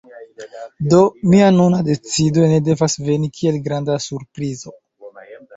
[0.93, 1.01] Do,
[1.33, 4.79] mia nuna decido ne devas veni kiel granda surprizo.